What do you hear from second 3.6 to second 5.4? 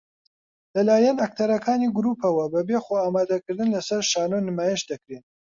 لەسەر شانۆ نمایش دەکرێن